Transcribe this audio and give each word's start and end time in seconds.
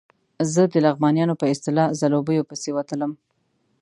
زه 0.53 0.63
د 0.73 0.75
لغمانیانو 0.85 1.39
په 1.41 1.45
اصطلاح 1.53 1.89
ځلوبیو 1.99 2.47
پسې 2.49 2.69
وتلم. 2.73 3.11